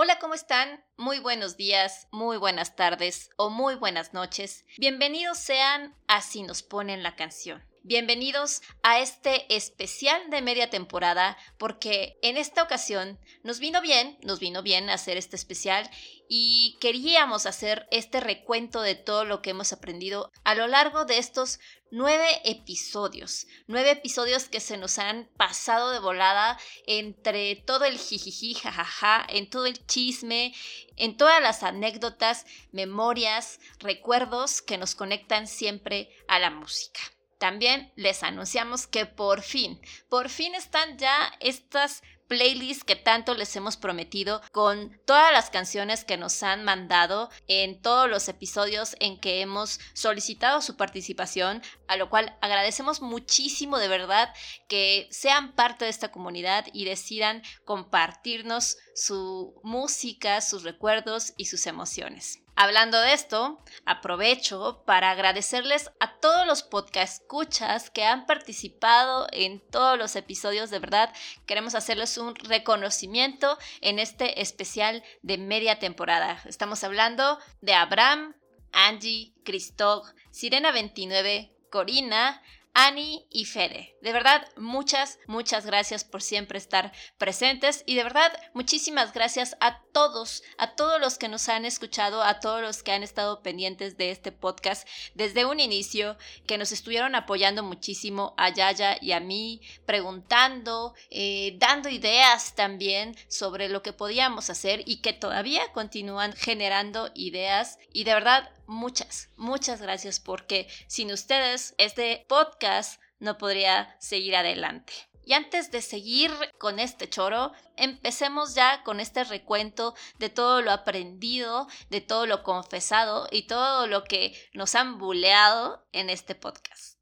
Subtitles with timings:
[0.00, 0.84] Hola, ¿cómo están?
[0.96, 4.64] Muy buenos días, muy buenas tardes o muy buenas noches.
[4.76, 7.64] Bienvenidos sean a Si nos ponen la canción.
[7.82, 14.38] Bienvenidos a este especial de media temporada porque en esta ocasión nos vino bien, nos
[14.38, 15.90] vino bien hacer este especial
[16.28, 21.18] y queríamos hacer este recuento de todo lo que hemos aprendido a lo largo de
[21.18, 21.58] estos
[21.90, 23.46] nueve episodios.
[23.66, 29.48] Nueve episodios que se nos han pasado de volada entre todo el jijiji, jajaja, en
[29.48, 30.54] todo el chisme,
[30.96, 37.00] en todas las anécdotas, memorias, recuerdos que nos conectan siempre a la música.
[37.38, 43.56] También les anunciamos que por fin, por fin están ya estas playlists que tanto les
[43.56, 49.18] hemos prometido con todas las canciones que nos han mandado en todos los episodios en
[49.18, 54.32] que hemos solicitado su participación, a lo cual agradecemos muchísimo de verdad
[54.68, 61.66] que sean parte de esta comunidad y decidan compartirnos su música, sus recuerdos y sus
[61.66, 62.40] emociones.
[62.60, 69.60] Hablando de esto, aprovecho para agradecerles a todos los podcast escuchas que han participado en
[69.70, 70.68] todos los episodios.
[70.68, 71.14] De verdad,
[71.46, 76.42] queremos hacerles un reconocimiento en este especial de media temporada.
[76.46, 78.34] Estamos hablando de Abraham,
[78.72, 82.42] Angie, Christoph, Sirena 29, Corina,
[82.80, 83.96] Ani y Fede.
[84.02, 89.82] De verdad, muchas, muchas gracias por siempre estar presentes y de verdad, muchísimas gracias a
[89.92, 93.96] todos, a todos los que nos han escuchado, a todos los que han estado pendientes
[93.96, 99.18] de este podcast desde un inicio, que nos estuvieron apoyando muchísimo a Yaya y a
[99.18, 106.32] mí, preguntando, eh, dando ideas también sobre lo que podíamos hacer y que todavía continúan
[106.32, 113.96] generando ideas y de verdad muchas, muchas gracias porque sin ustedes este podcast no podría
[113.98, 114.92] seguir adelante.
[115.24, 120.70] Y antes de seguir con este choro, empecemos ya con este recuento de todo lo
[120.70, 126.96] aprendido, de todo lo confesado y todo lo que nos han buleado en este podcast.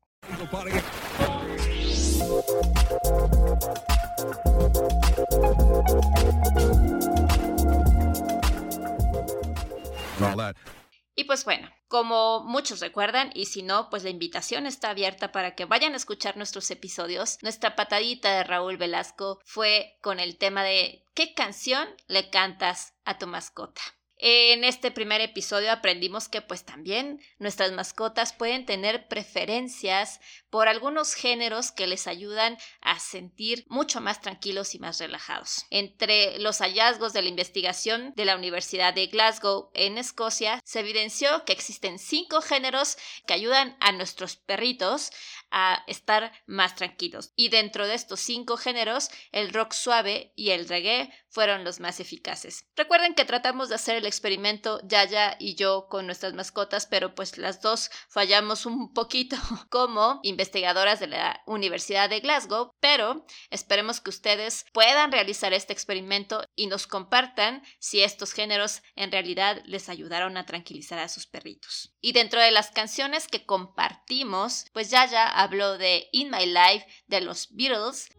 [11.18, 15.54] Y pues bueno, como muchos recuerdan, y si no, pues la invitación está abierta para
[15.54, 17.38] que vayan a escuchar nuestros episodios.
[17.42, 23.16] Nuestra patadita de Raúl Velasco fue con el tema de ¿qué canción le cantas a
[23.16, 23.80] tu mascota?
[24.18, 31.12] En este primer episodio aprendimos que pues también nuestras mascotas pueden tener preferencias por algunos
[31.12, 35.66] géneros que les ayudan a sentir mucho más tranquilos y más relajados.
[35.68, 41.44] Entre los hallazgos de la investigación de la Universidad de Glasgow en Escocia se evidenció
[41.44, 45.10] que existen cinco géneros que ayudan a nuestros perritos
[45.50, 47.32] a estar más tranquilos.
[47.36, 52.00] Y dentro de estos cinco géneros, el rock suave y el reggae fueron los más
[52.00, 52.66] eficaces.
[52.76, 57.36] Recuerden que tratamos de hacer el experimento Yaya y yo con nuestras mascotas, pero pues
[57.36, 59.36] las dos fallamos un poquito
[59.70, 66.42] como investigadoras de la Universidad de Glasgow, pero esperemos que ustedes puedan realizar este experimento
[66.54, 71.95] y nos compartan si estos géneros en realidad les ayudaron a tranquilizar a sus perritos.
[72.06, 77.20] Y dentro de las canciones que compartimos, pues Yaya habló de In My Life de
[77.20, 78.10] los Beatles.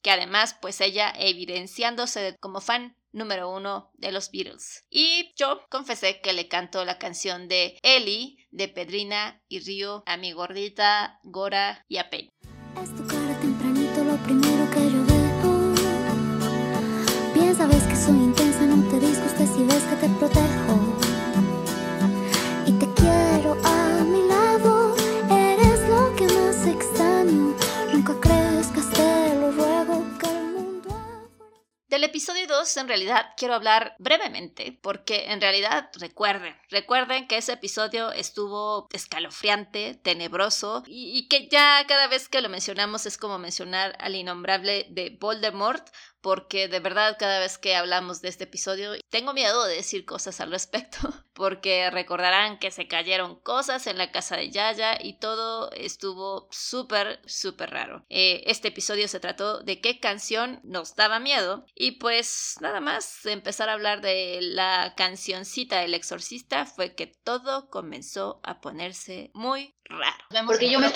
[0.00, 4.84] Que además, pues ella evidenciándose como fan número uno de los Beatles.
[4.90, 10.16] Y yo confesé que le canto la canción de Ellie, de Pedrina y Río a
[10.16, 12.30] mi gordita, Gora y a Penny.
[32.02, 37.52] Del episodio 2 en realidad quiero hablar brevemente porque en realidad recuerden, recuerden que ese
[37.52, 43.38] episodio estuvo escalofriante, tenebroso y, y que ya cada vez que lo mencionamos es como
[43.38, 45.86] mencionar al innombrable de Voldemort
[46.22, 50.40] porque de verdad cada vez que hablamos de este episodio tengo miedo de decir cosas
[50.40, 50.98] al respecto,
[51.34, 57.20] porque recordarán que se cayeron cosas en la casa de Yaya y todo estuvo súper,
[57.26, 58.06] súper raro.
[58.08, 63.26] Eh, este episodio se trató de qué canción nos daba miedo y pues nada más
[63.26, 69.74] empezar a hablar de la cancioncita del exorcista fue que todo comenzó a ponerse muy
[69.84, 70.24] raro.
[70.46, 70.86] Porque yo me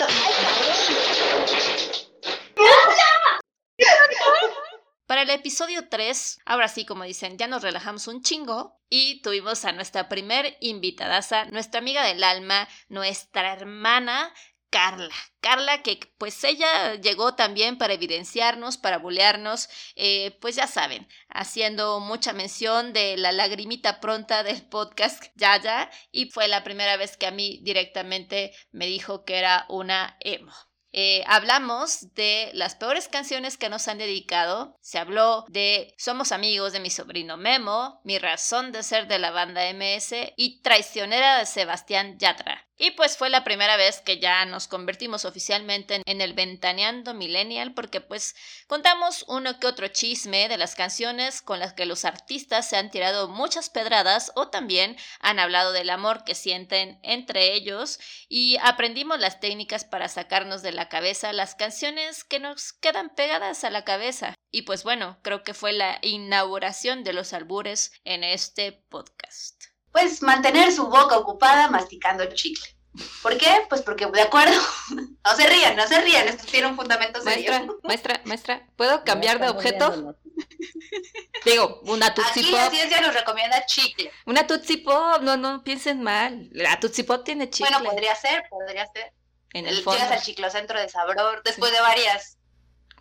[5.07, 9.63] Para el episodio 3, ahora sí, como dicen, ya nos relajamos un chingo y tuvimos
[9.63, 14.33] a nuestra primer invitadaza, nuestra amiga del alma, nuestra hermana
[14.69, 15.15] Carla.
[15.39, 22.01] Carla, que pues ella llegó también para evidenciarnos, para bulearnos, eh, pues ya saben, haciendo
[22.01, 27.27] mucha mención de la lagrimita pronta del podcast Yaya, y fue la primera vez que
[27.27, 30.66] a mí directamente me dijo que era una emo.
[30.99, 34.75] Eh, hablamos de las peores canciones que nos han dedicado.
[34.81, 39.29] Se habló de Somos amigos de mi sobrino Memo, Mi razón de ser de la
[39.29, 42.66] banda MS y Traicionera de Sebastián Yatra.
[42.79, 47.73] Y pues fue la primera vez que ya nos convertimos oficialmente en el Ventaneando Millennial
[47.73, 48.35] porque pues
[48.67, 52.91] contamos uno que otro chisme de las canciones con las que los artistas se han
[52.91, 59.19] tirado muchas pedradas o también han hablado del amor que sienten entre ellos y aprendimos
[59.19, 63.85] las técnicas para sacarnos de la cabeza las canciones que nos quedan pegadas a la
[63.85, 64.35] cabeza.
[64.51, 70.21] Y pues bueno, creo que fue la inauguración de los albures en este podcast pues
[70.21, 72.77] mantener su boca ocupada masticando chicle.
[73.21, 73.65] ¿Por qué?
[73.69, 74.59] Pues porque de acuerdo.
[75.27, 77.51] No se rían, no se rían, esto tiene un fundamento serio.
[77.51, 80.15] Maestra, maestra, maestra, ¿puedo cambiar de objeto?
[81.45, 84.09] Digo, una Tootsie Aquí la ciencia nos recomienda chicle.
[84.25, 86.47] Una Tootsie Pop, no, no piensen mal.
[86.53, 87.69] La Tootsie Pop tiene chicle.
[87.69, 89.11] Bueno, podría ser, podría ser.
[89.51, 89.99] En el, fondo.
[89.99, 92.37] Llegas al ciclocentro de Sabror después de varias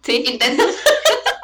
[0.02, 0.24] ¿Sí?
[0.26, 0.74] intentos.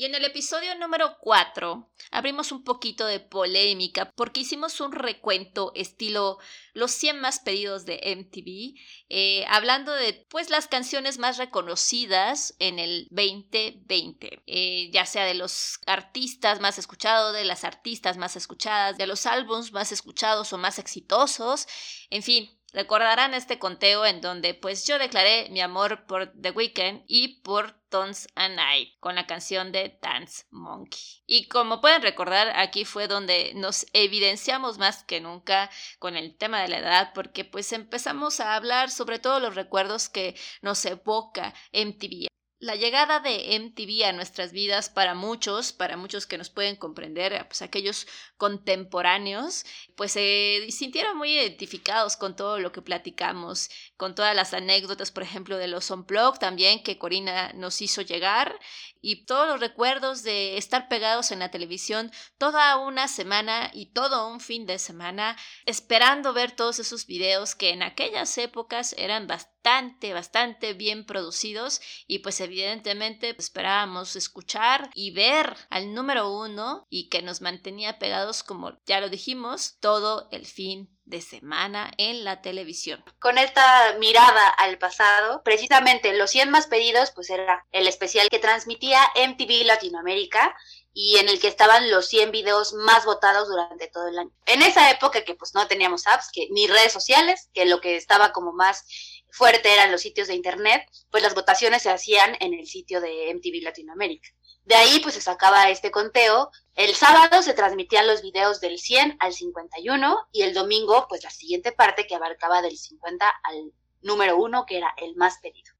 [0.00, 5.72] Y en el episodio número 4 abrimos un poquito de polémica porque hicimos un recuento
[5.74, 6.38] estilo
[6.72, 8.80] los 100 más pedidos de MTV,
[9.10, 15.34] eh, hablando de pues las canciones más reconocidas en el 2020, eh, ya sea de
[15.34, 20.56] los artistas más escuchados, de las artistas más escuchadas, de los álbums más escuchados o
[20.56, 21.66] más exitosos,
[22.08, 27.02] en fin, Recordarán este conteo en donde pues yo declaré mi amor por The Weeknd
[27.08, 31.22] y por Tones and I con la canción de Dance Monkey.
[31.26, 35.68] Y como pueden recordar, aquí fue donde nos evidenciamos más que nunca
[35.98, 40.08] con el tema de la edad porque pues empezamos a hablar sobre todos los recuerdos
[40.08, 42.29] que nos evoca MTV.
[42.62, 47.46] La llegada de MTV a nuestras vidas para muchos, para muchos que nos pueden comprender,
[47.48, 49.64] pues aquellos contemporáneos,
[49.96, 55.22] pues se sintieron muy identificados con todo lo que platicamos, con todas las anécdotas, por
[55.22, 58.54] ejemplo, de los Unplugged también que Corina nos hizo llegar
[59.00, 64.28] y todos los recuerdos de estar pegados en la televisión toda una semana y todo
[64.28, 65.36] un fin de semana
[65.66, 72.20] esperando ver todos esos videos que en aquellas épocas eran bastante, bastante bien producidos y
[72.20, 78.78] pues evidentemente esperábamos escuchar y ver al número uno y que nos mantenía pegados como
[78.86, 83.04] ya lo dijimos todo el fin de semana en la televisión.
[83.18, 88.38] Con esta mirada al pasado, precisamente los 100 más pedidos, pues era el especial que
[88.38, 90.54] transmitía MTV Latinoamérica
[90.92, 94.32] y en el que estaban los 100 videos más votados durante todo el año.
[94.46, 97.96] En esa época que pues no teníamos apps, que ni redes sociales, que lo que
[97.96, 98.84] estaba como más
[99.30, 103.32] fuerte eran los sitios de internet, pues las votaciones se hacían en el sitio de
[103.34, 104.28] MTV Latinoamérica.
[104.70, 106.52] De ahí pues se sacaba este conteo.
[106.76, 111.30] El sábado se transmitían los videos del 100 al 51 y el domingo pues la
[111.30, 113.72] siguiente parte que abarcaba del 50 al
[114.02, 115.72] número 1 que era el más pedido.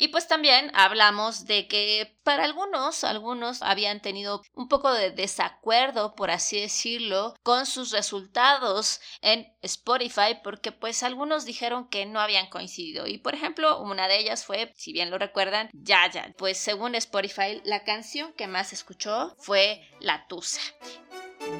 [0.00, 6.14] Y pues también hablamos de que para algunos, algunos habían tenido un poco de desacuerdo,
[6.14, 12.48] por así decirlo, con sus resultados en Spotify, porque pues algunos dijeron que no habían
[12.48, 13.08] coincidido.
[13.08, 16.32] Y por ejemplo, una de ellas fue, si bien lo recuerdan, Yaya.
[16.38, 20.60] Pues según Spotify, la canción que más escuchó fue La Tusa.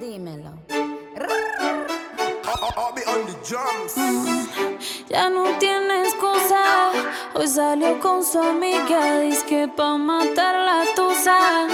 [0.00, 0.62] Dímelo.
[5.08, 6.92] Ya no tiene excusa.
[7.34, 9.20] Hoy salió con su amiga.
[9.20, 11.66] Dice que pa' matar la tusa.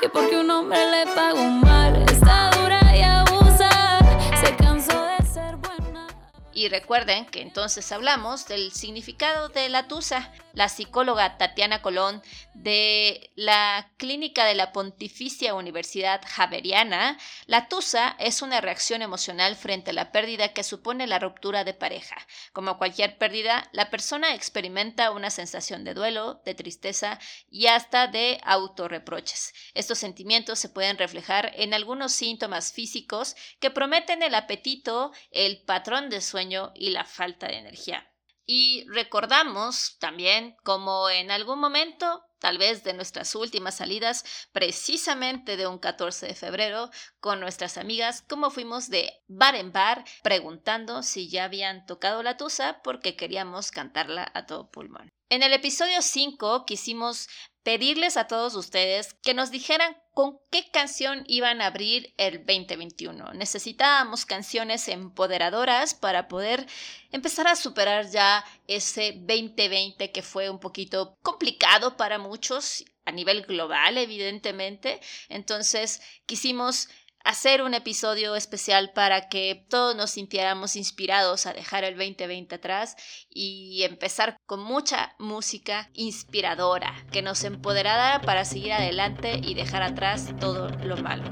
[0.00, 2.02] Que porque un hombre le pagó mal.
[2.10, 3.98] Está dura y abusa.
[4.40, 6.06] Se cansó de ser buena.
[6.52, 10.32] Y recuerden que entonces hablamos del significado de la tusa.
[10.56, 12.22] La psicóloga Tatiana Colón
[12.54, 19.90] de la Clínica de la Pontificia Universidad Javeriana, la tusa es una reacción emocional frente
[19.90, 22.16] a la pérdida que supone la ruptura de pareja.
[22.54, 27.20] Como cualquier pérdida, la persona experimenta una sensación de duelo, de tristeza
[27.50, 29.52] y hasta de autorreproches.
[29.74, 36.08] Estos sentimientos se pueden reflejar en algunos síntomas físicos que prometen el apetito, el patrón
[36.08, 38.10] de sueño y la falta de energía.
[38.46, 45.66] Y recordamos también como en algún momento, tal vez de nuestras últimas salidas, precisamente de
[45.66, 51.28] un 14 de febrero, con nuestras amigas, como fuimos de bar en bar preguntando si
[51.28, 55.10] ya habían tocado la tusa porque queríamos cantarla a todo pulmón.
[55.28, 57.28] En el episodio 5 quisimos
[57.66, 63.32] pedirles a todos ustedes que nos dijeran con qué canción iban a abrir el 2021.
[63.34, 66.64] Necesitábamos canciones empoderadoras para poder
[67.10, 73.42] empezar a superar ya ese 2020 que fue un poquito complicado para muchos a nivel
[73.42, 75.00] global, evidentemente.
[75.28, 76.88] Entonces quisimos
[77.26, 82.96] hacer un episodio especial para que todos nos sintiéramos inspirados a dejar el 2020 atrás
[83.28, 90.32] y empezar con mucha música inspiradora que nos empoderara para seguir adelante y dejar atrás
[90.38, 91.24] todo lo malo.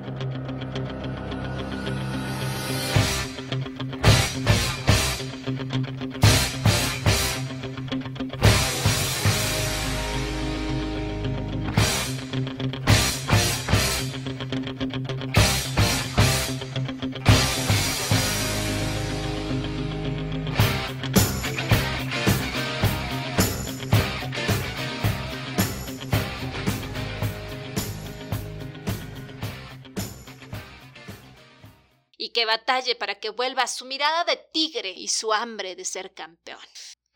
[32.35, 36.61] Que batalle para que vuelva su mirada de tigre y su hambre de ser campeón.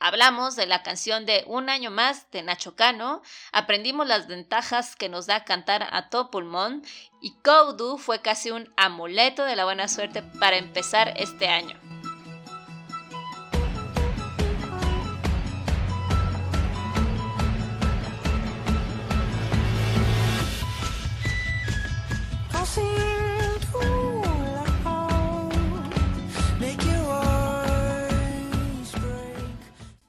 [0.00, 3.20] Hablamos de la canción de Un año más de Nacho Cano,
[3.50, 6.84] aprendimos las ventajas que nos da cantar a todo pulmón
[7.20, 11.78] y Koudu fue casi un amuleto de la buena suerte para empezar este año.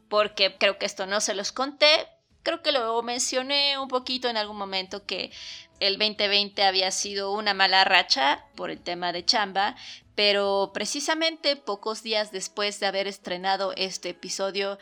[0.09, 2.07] Porque creo que esto no se los conté.
[2.43, 5.31] Creo que lo mencioné un poquito en algún momento que
[5.79, 9.75] el 2020 había sido una mala racha por el tema de chamba,
[10.15, 14.77] pero precisamente pocos días después de haber estrenado este episodio,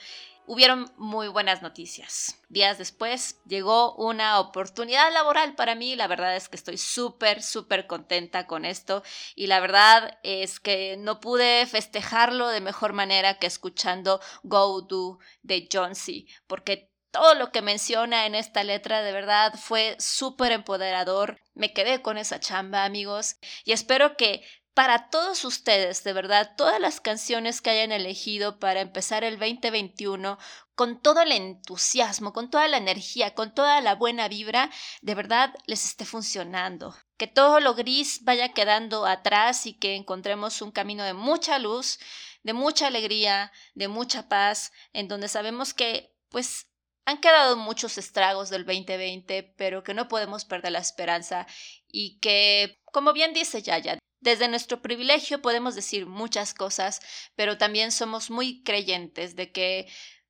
[0.48, 2.40] hubieron muy buenas noticias.
[2.48, 7.86] Días después llegó una oportunidad laboral para mí, la verdad es que estoy súper, súper
[7.86, 9.04] contenta con esto
[9.36, 15.20] y la verdad es que no pude festejarlo de mejor manera que escuchando Go Do
[15.44, 16.26] de John C.
[16.48, 21.40] porque todo lo que menciona en esta letra de verdad fue súper empoderador.
[21.56, 24.46] Me quedé con esa chamba, amigos, y espero que
[24.78, 30.38] para todos ustedes, de verdad, todas las canciones que hayan elegido para empezar el 2021
[30.76, 34.70] con todo el entusiasmo, con toda la energía, con toda la buena vibra,
[35.02, 36.96] de verdad les esté funcionando.
[37.18, 41.98] Que todo lo gris vaya quedando atrás y que encontremos un camino de mucha luz,
[42.44, 46.68] de mucha alegría, de mucha paz, en donde sabemos que, pues,
[47.04, 51.48] han quedado muchos estragos del 2020, pero que no podemos perder la esperanza
[51.88, 57.02] y que, como bien dice Yaya, desde nuestro privilegio podemos decir muchas cosas,
[57.36, 59.88] pero también somos muy creyentes de que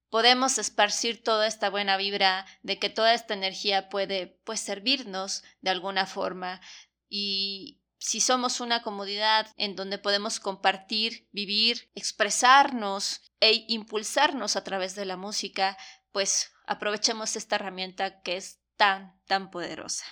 [0.10, 5.70] podemos esparcir toda esta buena vibra, de que toda esta energía puede pues servirnos de
[5.70, 6.62] alguna forma
[7.10, 14.94] y si somos una comunidad en donde podemos compartir, vivir, expresarnos e impulsarnos a través
[14.96, 15.78] de la música,
[16.12, 20.06] pues aprovechemos esta herramienta que es tan, tan poderosa.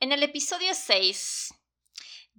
[0.00, 1.54] En el episodio 6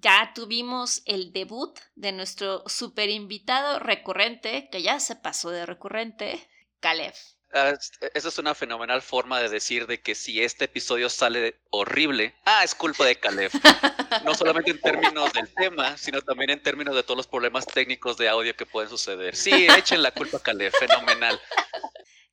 [0.03, 6.45] ya tuvimos el debut de nuestro super invitado recurrente, que ya se pasó de recurrente,
[6.81, 7.13] Caleb.
[7.53, 7.73] Ah,
[8.13, 12.63] esa es una fenomenal forma de decir de que si este episodio sale horrible, ah,
[12.63, 13.51] es culpa de Caleb.
[14.23, 18.15] No solamente en términos del tema, sino también en términos de todos los problemas técnicos
[18.15, 19.35] de audio que pueden suceder.
[19.35, 21.41] Sí, echen la culpa a Caleb, fenomenal.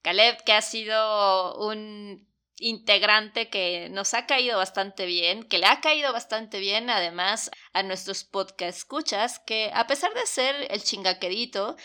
[0.02, 2.29] Caleb, que ha sido un
[2.60, 7.82] integrante que nos ha caído bastante bien, que le ha caído bastante bien además a
[7.82, 11.76] nuestros podcast escuchas, que a pesar de ser el chingaquerito,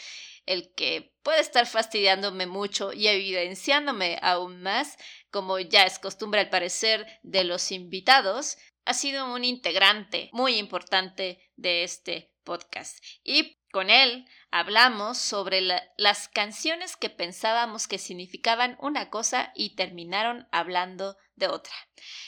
[0.45, 4.97] el que puede estar fastidiándome mucho y evidenciándome aún más,
[5.31, 11.39] como ya es costumbre al parecer de los invitados, ha sido un integrante muy importante
[11.55, 13.03] de este podcast.
[13.23, 15.61] Y Con él hablamos sobre
[15.97, 21.73] las canciones que pensábamos que significaban una cosa y terminaron hablando de otra.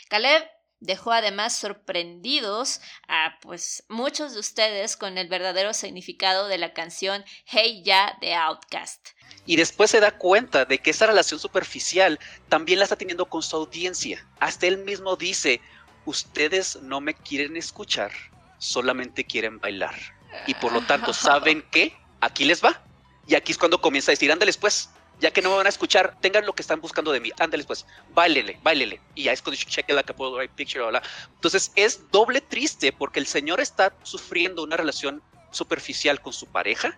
[0.09, 6.73] Caleb dejó además sorprendidos a pues muchos de ustedes con el verdadero significado de la
[6.73, 9.09] canción Hey Ya de Outcast.
[9.45, 13.41] Y después se da cuenta de que esa relación superficial también la está teniendo con
[13.41, 14.27] su audiencia.
[14.39, 15.61] Hasta él mismo dice,
[16.05, 18.11] ustedes no me quieren escuchar,
[18.57, 20.16] solamente quieren bailar.
[20.45, 21.95] Y por lo tanto, ¿saben qué?
[22.21, 22.81] Aquí les va.
[23.27, 25.69] Y aquí es cuando comienza a decir, ándales pues, ya que no me van a
[25.69, 29.01] escuchar, tengan lo que están buscando de mí, ándales pues, bailele, bailele.
[29.15, 31.01] Y ya es cuando cheque la Capolo Right Picture, hola.
[31.33, 36.97] Entonces es doble triste porque el señor está sufriendo una relación superficial con su pareja,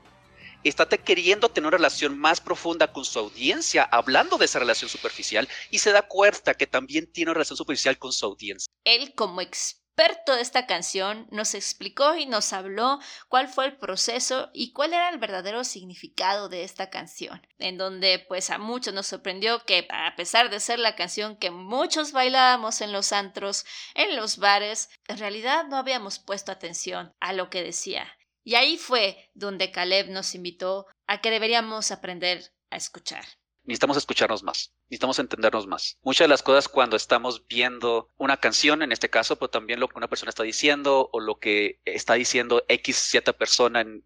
[0.64, 5.48] está queriendo tener una relación más profunda con su audiencia, hablando de esa relación superficial,
[5.72, 8.72] y se da cuenta que también tiene una relación superficial con su audiencia.
[8.84, 14.50] Él como experto de esta canción nos explicó y nos habló cuál fue el proceso
[14.54, 19.08] y cuál era el verdadero significado de esta canción, en donde pues a muchos nos
[19.08, 24.16] sorprendió que a pesar de ser la canción que muchos bailábamos en los antros, en
[24.16, 28.08] los bares, en realidad no habíamos puesto atención a lo que decía.
[28.46, 33.26] Y ahí fue donde Caleb nos invitó a que deberíamos aprender a escuchar
[33.70, 36.00] necesitamos escucharnos más, necesitamos entendernos más.
[36.02, 39.88] Muchas de las cosas cuando estamos viendo una canción, en este caso, pero también lo
[39.88, 44.04] que una persona está diciendo o lo que está diciendo X cierta persona, en,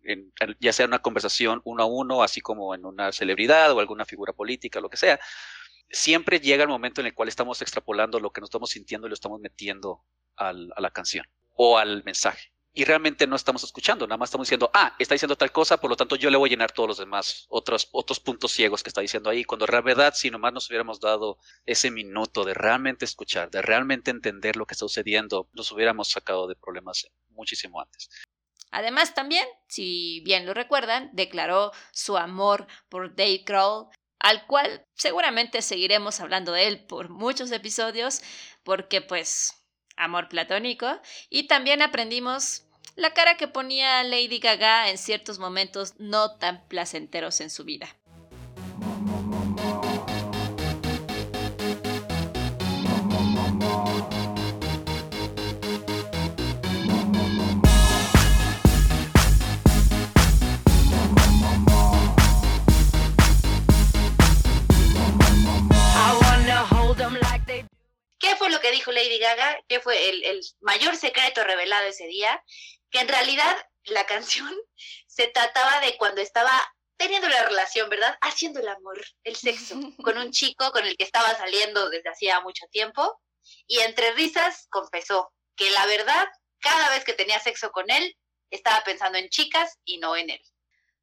[0.60, 4.04] ya sea en una conversación uno a uno, así como en una celebridad o alguna
[4.04, 5.18] figura política, lo que sea,
[5.90, 9.12] siempre llega el momento en el cual estamos extrapolando lo que nos estamos sintiendo y
[9.12, 10.04] lo estamos metiendo
[10.36, 14.72] a la canción o al mensaje y realmente no estamos escuchando, nada más estamos diciendo,
[14.74, 16.98] ah, está diciendo tal cosa, por lo tanto yo le voy a llenar todos los
[16.98, 20.70] demás otros, otros puntos ciegos que está diciendo ahí, cuando en realidad si nomás nos
[20.70, 25.72] hubiéramos dado ese minuto de realmente escuchar, de realmente entender lo que está sucediendo, nos
[25.72, 28.10] hubiéramos sacado de problemas muchísimo antes.
[28.72, 33.88] Además también, si bien lo recuerdan, declaró su amor por Dave Grohl,
[34.18, 38.22] al cual seguramente seguiremos hablando de él por muchos episodios,
[38.64, 39.63] porque pues
[39.96, 46.38] amor platónico, y también aprendimos la cara que ponía Lady Gaga en ciertos momentos no
[46.38, 47.88] tan placenteros en su vida.
[70.10, 72.44] El, mayor secreto revelado ese día?
[72.90, 74.54] Que en realidad la canción
[75.08, 76.52] se trataba de cuando estaba
[76.98, 78.18] teniendo la relación, ¿verdad?
[78.22, 82.40] Haciendo el amor, el sexo, con un chico con el que estaba saliendo desde hacía
[82.42, 83.20] mucho tiempo.
[83.68, 86.28] Y entre risas confesó que la verdad,
[86.60, 88.18] cada vez que tenía sexo con él,
[88.50, 90.42] estaba pensando en chicas y no en él.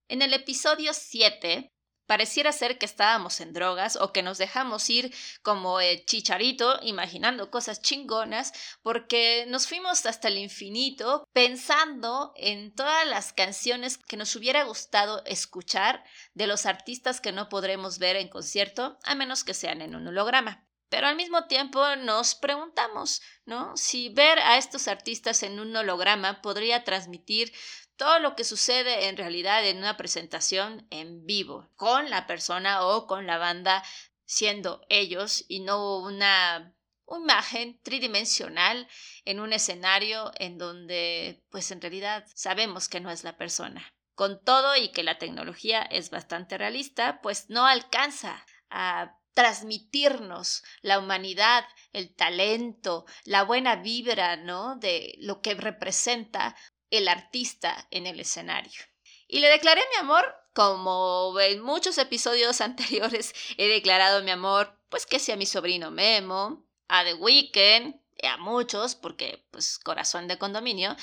[0.08, 1.70] En el episodio 7,
[2.10, 7.80] Pareciera ser que estábamos en drogas o que nos dejamos ir como chicharito, imaginando cosas
[7.82, 14.64] chingonas, porque nos fuimos hasta el infinito pensando en todas las canciones que nos hubiera
[14.64, 16.02] gustado escuchar
[16.34, 20.08] de los artistas que no podremos ver en concierto, a menos que sean en un
[20.08, 20.66] holograma.
[20.88, 23.76] Pero al mismo tiempo nos preguntamos, ¿no?
[23.76, 27.52] Si ver a estos artistas en un holograma podría transmitir
[28.00, 33.06] todo lo que sucede en realidad en una presentación en vivo, con la persona o
[33.06, 33.84] con la banda
[34.24, 36.74] siendo ellos y no una,
[37.14, 38.88] imagen tridimensional
[39.26, 43.92] en un escenario en donde pues en realidad sabemos que no es la persona.
[44.14, 50.98] Con todo y que la tecnología es bastante realista, pues no alcanza a transmitirnos la
[50.98, 54.76] humanidad, el talento, la buena vibra, ¿no?
[54.76, 56.56] De lo que representa
[56.90, 58.82] el artista en el escenario.
[59.28, 65.06] Y le declaré mi amor, como en muchos episodios anteriores he declarado mi amor, pues
[65.06, 70.96] que sea mi sobrino Memo, a The Weeknd, a muchos, porque pues corazón de condominio,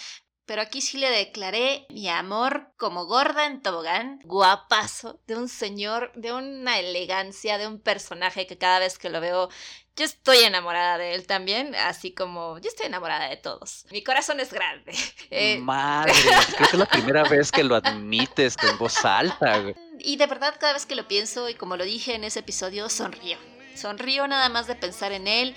[0.48, 6.12] pero aquí sí le declaré mi amor como gorda en tobogán, guapazo, de un señor,
[6.16, 9.50] de una elegancia, de un personaje que cada vez que lo veo,
[9.98, 13.86] yo estoy enamorada de él también, así como yo estoy enamorada de todos.
[13.92, 14.94] Mi corazón es grande.
[15.30, 16.14] Eh, Madre,
[16.56, 19.62] creo que es la primera vez que lo admites con voz alta.
[20.00, 22.88] Y de verdad cada vez que lo pienso, y como lo dije en ese episodio,
[22.88, 23.38] sonrío.
[23.76, 25.56] Sonrío nada más de pensar en él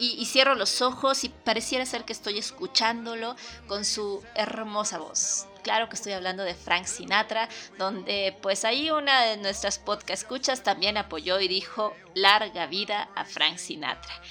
[0.00, 3.36] y, cierro los ojos y pareciera ser que estoy escuchándolo
[3.68, 5.46] con su hermosa voz.
[5.62, 10.62] Claro que estoy hablando de Frank Sinatra, donde pues ahí una de nuestras podcast escuchas
[10.62, 14.22] también apoyó y dijo larga vida a Frank Sinatra.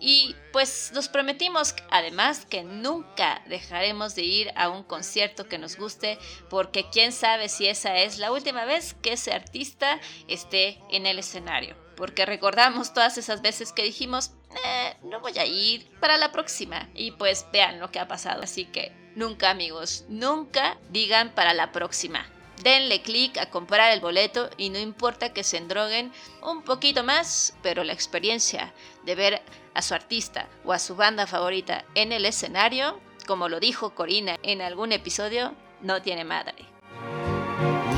[0.00, 5.76] Y pues nos prometimos además que nunca dejaremos de ir a un concierto que nos
[5.76, 11.04] guste porque quién sabe si esa es la última vez que ese artista esté en
[11.04, 11.87] el escenario.
[11.98, 14.30] Porque recordamos todas esas veces que dijimos,
[14.64, 16.88] eh, no voy a ir para la próxima.
[16.94, 18.42] Y pues vean lo que ha pasado.
[18.42, 22.24] Así que nunca amigos, nunca digan para la próxima
[22.62, 27.56] denle clic a comprar el boleto y no importa que se endroguen un poquito más,
[27.62, 28.72] pero la experiencia
[29.04, 29.42] de ver
[29.74, 34.36] a su artista o a su banda favorita en el escenario, como lo dijo Corina
[34.42, 36.77] en algún episodio, no tiene madre.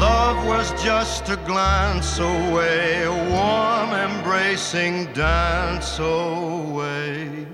[0.00, 7.46] Love was just a glance away, a warm embracing dance away.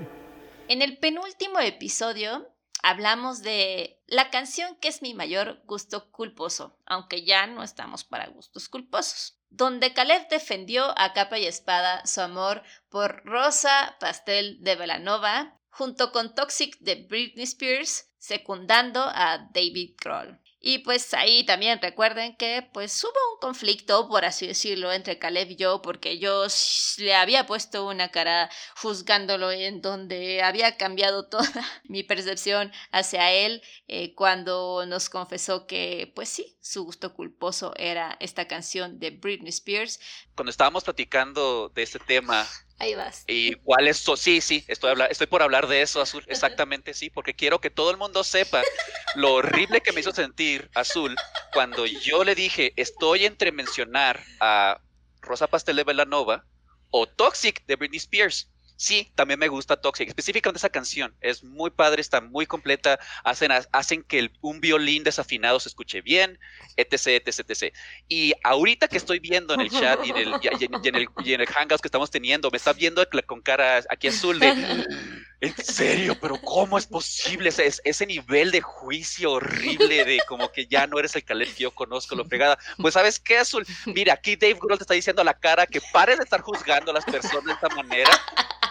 [0.69, 2.47] En el penúltimo episodio
[2.81, 8.27] hablamos de la canción que es mi mayor gusto culposo, aunque ya no estamos para
[8.27, 14.77] gustos culposos, donde Caleb defendió a capa y espada su amor por Rosa Pastel de
[14.77, 20.39] Velanova, junto con Toxic de Britney Spears, secundando a David Kroll.
[20.59, 25.51] Y pues ahí también recuerden que pues hubo un conflicto, por así decirlo, entre Caleb
[25.51, 26.47] y yo, porque yo
[26.97, 31.47] le había puesto una cara juzgándolo en donde había cambiado toda
[31.83, 38.17] mi percepción hacia él eh, cuando nos confesó que pues sí, su gusto culposo era
[38.19, 39.99] esta canción de Britney Spears.
[40.35, 42.47] Cuando estábamos platicando de este tema
[42.79, 43.23] Ahí vas.
[43.27, 44.05] ¿Y cuál es?
[44.17, 46.23] Sí, sí, estoy, estoy por hablar de eso, Azul.
[46.27, 48.61] Exactamente, sí, porque quiero que todo el mundo sepa
[49.15, 51.15] lo horrible que me hizo sentir Azul
[51.53, 54.79] cuando yo le dije, estoy entre mencionar a
[55.21, 56.45] Rosa Pastel de Velanova
[56.91, 58.49] o Toxic de Britney Spears.
[58.77, 61.15] Sí, también me gusta Toxic, específicamente esa canción.
[61.19, 62.99] Es muy padre, está muy completa.
[63.23, 66.39] Hacen, que un violín desafinado se escuche bien,
[66.77, 67.73] etc, etc, etc.
[68.07, 72.11] Y ahorita que estoy viendo en el chat y en el, y Hangouts que estamos
[72.11, 74.85] teniendo, me está viendo con cara aquí azul de.
[75.39, 80.87] En serio, pero ¿cómo es posible ese, nivel de juicio horrible de como que ya
[80.87, 82.57] no eres el Caleb que yo conozco, lo pegada?
[82.77, 85.79] Pues sabes qué, Azul, mira, aquí Dave Grohl te está diciendo a la cara que
[85.93, 88.09] pares de estar juzgando a las personas de esta manera.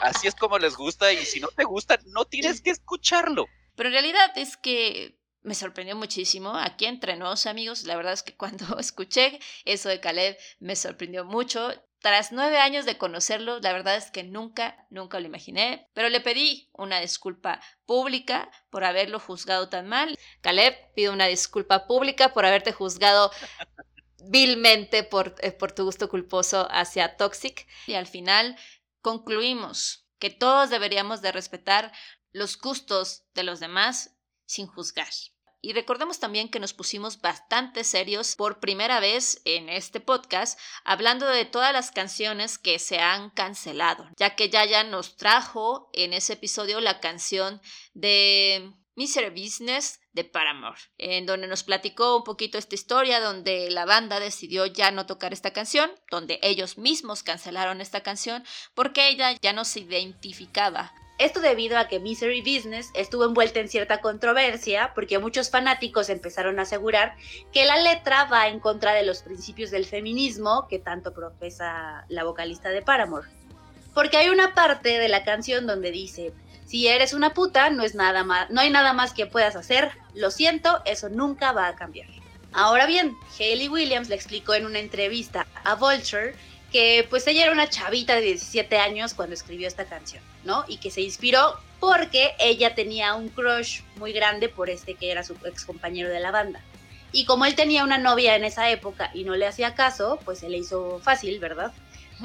[0.00, 3.46] Así es como les gusta y si no te gusta, no tienes que escucharlo.
[3.74, 6.56] Pero en realidad es que me sorprendió muchísimo.
[6.56, 11.24] Aquí entre nos, amigos, la verdad es que cuando escuché eso de Caleb me sorprendió
[11.24, 11.72] mucho.
[12.00, 16.20] Tras nueve años de conocerlo, la verdad es que nunca, nunca lo imaginé, pero le
[16.20, 20.16] pedí una disculpa pública por haberlo juzgado tan mal.
[20.40, 23.30] Caleb, pido una disculpa pública por haberte juzgado
[24.28, 27.66] vilmente por, eh, por tu gusto culposo hacia Toxic.
[27.86, 28.56] Y al final
[29.06, 31.92] concluimos que todos deberíamos de respetar
[32.32, 34.16] los gustos de los demás
[34.46, 35.06] sin juzgar.
[35.62, 41.28] Y recordemos también que nos pusimos bastante serios por primera vez en este podcast, hablando
[41.28, 46.32] de todas las canciones que se han cancelado, ya que Yaya nos trajo en ese
[46.32, 47.62] episodio la canción
[47.94, 53.84] de Misery Business de Paramore, en donde nos platicó un poquito esta historia donde la
[53.84, 58.42] banda decidió ya no tocar esta canción, donde ellos mismos cancelaron esta canción
[58.74, 63.68] porque ella ya no se identificaba esto debido a que Misery Business estuvo envuelta en
[63.68, 67.16] cierta controversia porque muchos fanáticos empezaron a asegurar
[67.52, 72.24] que la letra va en contra de los principios del feminismo que tanto profesa la
[72.24, 73.28] vocalista de Paramore.
[73.94, 76.34] Porque hay una parte de la canción donde dice,
[76.66, 79.92] si eres una puta, no, es nada más, no hay nada más que puedas hacer,
[80.14, 82.08] lo siento, eso nunca va a cambiar.
[82.52, 86.34] Ahora bien, Hayley Williams le explicó en una entrevista a Vulture
[86.72, 90.64] que pues ella era una chavita de 17 años cuando escribió esta canción, ¿no?
[90.66, 95.22] Y que se inspiró porque ella tenía un crush muy grande por este que era
[95.22, 96.60] su ex compañero de la banda.
[97.12, 100.40] Y como él tenía una novia en esa época y no le hacía caso, pues
[100.40, 101.72] se le hizo fácil, ¿verdad?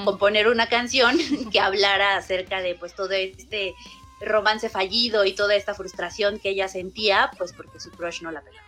[0.03, 1.17] Componer una canción
[1.51, 3.73] que hablara acerca de pues todo este
[4.21, 8.41] romance fallido y toda esta frustración que ella sentía, pues porque su crush no la
[8.41, 8.59] peló.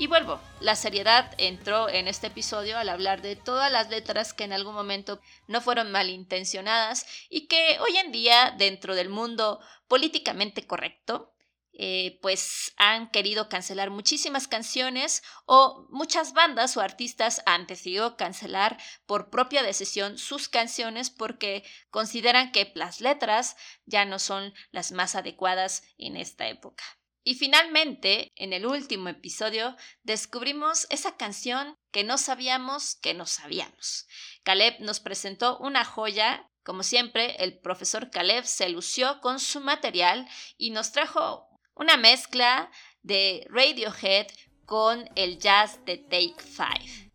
[0.00, 4.44] Y vuelvo, la seriedad entró en este episodio al hablar de todas las letras que
[4.44, 10.64] en algún momento no fueron malintencionadas y que hoy en día dentro del mundo políticamente
[10.68, 11.32] correcto,
[11.80, 18.78] eh, pues han querido cancelar muchísimas canciones o muchas bandas o artistas han decidido cancelar
[19.06, 25.14] por propia decisión sus canciones porque consideran que las letras ya no son las más
[25.14, 26.82] adecuadas en esta época.
[27.22, 34.06] Y finalmente, en el último episodio, descubrimos esa canción que no sabíamos que no sabíamos.
[34.42, 36.50] Caleb nos presentó una joya.
[36.64, 41.47] Como siempre, el profesor Caleb se lució con su material y nos trajo
[41.78, 42.70] una mezcla
[43.02, 44.26] de Radiohead
[44.66, 47.08] con el jazz de Take Five.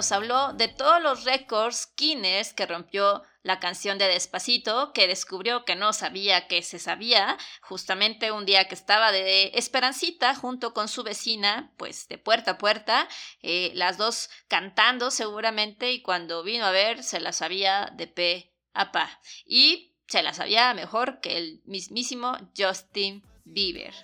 [0.00, 5.64] nos habló de todos los récords Guinness que rompió la canción de Despacito, que descubrió
[5.64, 10.88] que no sabía que se sabía, justamente un día que estaba de Esperancita junto con
[10.88, 13.08] su vecina, pues de puerta a puerta,
[13.42, 18.52] eh, las dos cantando seguramente, y cuando vino a ver se la sabía de pe
[18.74, 19.20] a pa.
[19.44, 23.94] Y se la sabía mejor que el mismísimo Justin Bieber.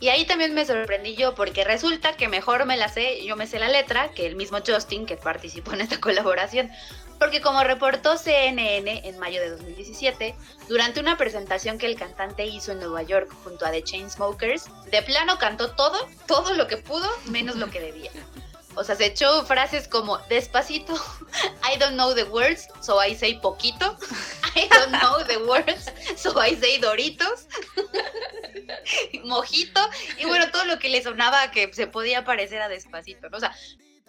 [0.00, 3.46] Y ahí también me sorprendí yo porque resulta que mejor me la sé, yo me
[3.46, 6.70] sé la letra, que el mismo Justin que participó en esta colaboración.
[7.24, 10.34] Porque como reportó CNN en mayo de 2017,
[10.68, 15.00] durante una presentación que el cantante hizo en Nueva York junto a The Chainsmokers, de
[15.00, 18.10] plano cantó todo, todo lo que pudo, menos lo que debía.
[18.74, 20.92] O sea, se echó frases como despacito,
[21.64, 23.96] I don't know the words, so I say poquito,
[24.54, 27.48] I don't know the words, so I say doritos,
[29.24, 29.80] mojito,
[30.18, 33.28] y bueno, todo lo que le sonaba que se podía parecer a despacito.
[33.32, 33.56] O sea,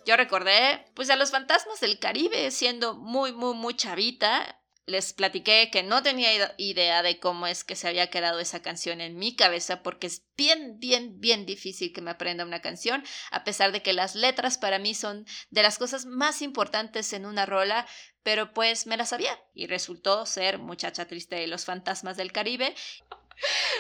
[0.06, 5.70] yo recordé pues a los fantasmas del Caribe siendo muy, muy, muy chavita les platiqué
[5.72, 9.36] que no tenía idea de cómo es que se había quedado esa canción en mi
[9.36, 13.82] cabeza porque es bien, bien, bien difícil que me aprenda una canción, a pesar de
[13.82, 17.88] que las letras para mí son de las cosas más importantes en una rola,
[18.22, 22.76] pero pues me la sabía y resultó ser Muchacha Triste de los Fantasmas del Caribe.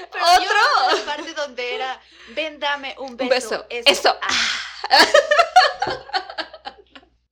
[0.10, 0.98] Otro.
[0.98, 3.66] la parte donde era, ven, dame un beso.
[3.70, 4.18] Eso.
[4.22, 4.65] Ah.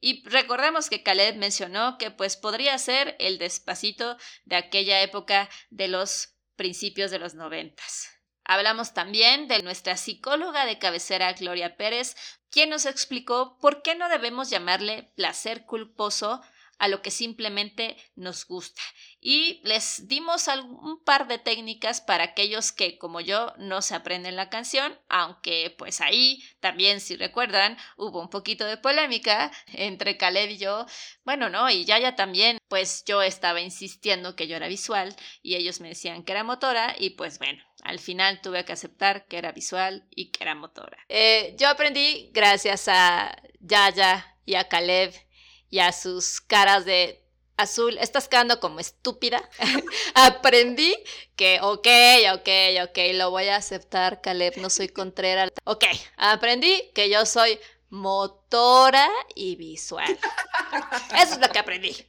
[0.05, 5.87] Y recordemos que Caleb mencionó que pues podría ser el despacito de aquella época de
[5.87, 8.09] los principios de los noventas.
[8.43, 12.17] Hablamos también de nuestra psicóloga de cabecera Gloria Pérez,
[12.49, 16.41] quien nos explicó por qué no debemos llamarle placer culposo
[16.79, 18.81] a lo que simplemente nos gusta.
[19.19, 24.35] Y les dimos un par de técnicas para aquellos que, como yo, no se aprenden
[24.35, 30.51] la canción, aunque pues ahí también, si recuerdan, hubo un poquito de polémica entre Caleb
[30.51, 30.85] y yo.
[31.23, 35.79] Bueno, no, y Yaya también, pues yo estaba insistiendo que yo era visual y ellos
[35.79, 39.51] me decían que era motora y pues bueno, al final tuve que aceptar que era
[39.51, 40.97] visual y que era motora.
[41.07, 45.13] Eh, yo aprendí gracias a Yaya y a Caleb
[45.73, 47.19] y a sus caras de
[47.57, 49.41] azul, estás quedando como estúpida.
[50.13, 50.95] Aprendí
[51.35, 51.87] que, ok,
[52.35, 52.49] ok,
[52.83, 55.49] ok, lo voy a aceptar, Caleb, no soy contrera.
[55.63, 57.59] Ok, aprendí que yo soy
[57.89, 60.15] motora y visual.
[61.19, 62.05] Eso es lo que aprendí.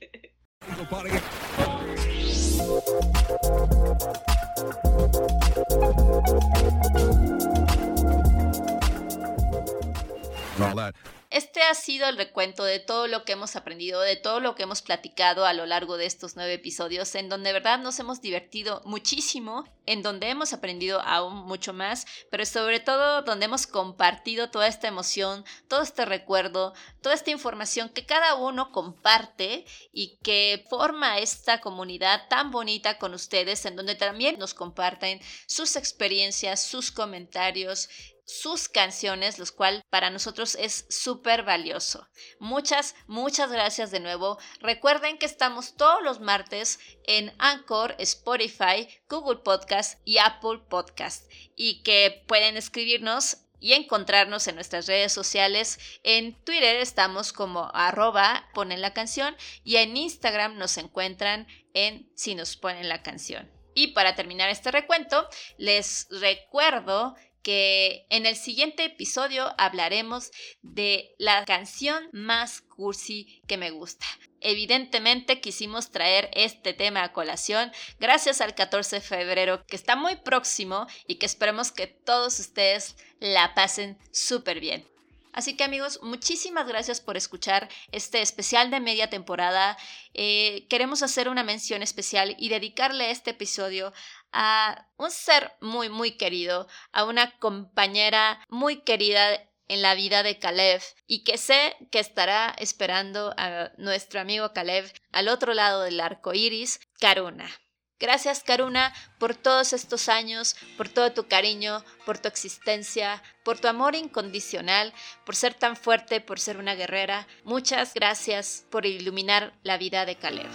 [11.64, 14.83] Ha sido el recuento de todo lo que hemos aprendido, de todo lo que hemos
[14.83, 18.83] platicado a lo largo de estos nueve episodios, en donde de verdad nos hemos divertido
[18.85, 24.66] muchísimo, en donde hemos aprendido aún mucho más, pero sobre todo donde hemos compartido toda
[24.66, 31.18] esta emoción, todo este recuerdo, toda esta información que cada uno comparte y que forma
[31.18, 37.88] esta comunidad tan bonita con ustedes, en donde también nos comparten sus experiencias, sus comentarios
[38.24, 42.08] sus canciones, los cual para nosotros es súper valioso.
[42.38, 44.38] Muchas, muchas gracias de nuevo.
[44.60, 51.82] Recuerden que estamos todos los martes en Anchor, Spotify, Google Podcast y Apple Podcast y
[51.82, 55.78] que pueden escribirnos y encontrarnos en nuestras redes sociales.
[56.02, 59.34] En Twitter estamos como arroba ponen la canción
[59.64, 63.50] y en Instagram nos encuentran en si nos ponen la canción.
[63.74, 71.44] Y para terminar este recuento, les recuerdo que en el siguiente episodio hablaremos de la
[71.44, 74.07] canción más cursi que me gusta.
[74.40, 80.16] Evidentemente quisimos traer este tema a colación gracias al 14 de febrero que está muy
[80.16, 84.93] próximo y que esperemos que todos ustedes la pasen súper bien.
[85.35, 89.77] Así que amigos, muchísimas gracias por escuchar este especial de media temporada.
[90.14, 93.92] Eh, queremos hacer una mención especial y dedicarle este episodio
[94.33, 100.38] a un ser muy, muy querido, a una compañera muy querida en la vida de
[100.38, 105.99] Caleb y que sé que estará esperando a nuestro amigo Caleb al otro lado del
[105.99, 107.51] arco iris, Karuna.
[108.00, 113.68] Gracias, Karuna, por todos estos años, por todo tu cariño, por tu existencia, por tu
[113.68, 114.92] amor incondicional,
[115.24, 117.26] por ser tan fuerte, por ser una guerrera.
[117.44, 120.50] Muchas gracias por iluminar la vida de Caleb.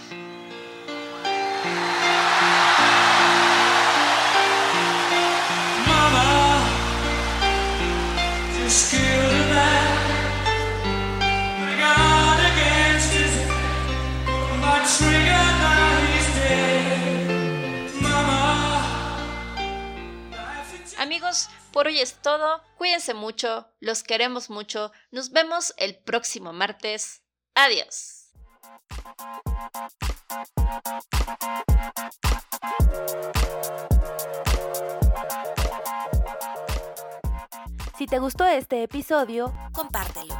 [21.71, 22.63] Por hoy es todo.
[22.77, 24.91] Cuídense mucho, los queremos mucho.
[25.11, 27.21] Nos vemos el próximo martes.
[27.53, 28.31] Adiós.
[37.97, 40.33] Si te gustó este episodio, compártelo.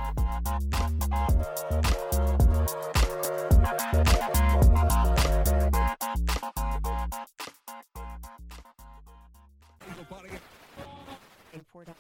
[11.80, 11.98] record.